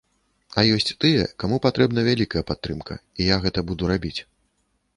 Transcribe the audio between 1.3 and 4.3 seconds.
каму патрэбна вялікая падтрымка, і я гэта буду рабіць.